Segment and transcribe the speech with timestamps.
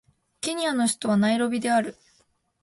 [0.39, 1.95] ケニアの首都はナイロビである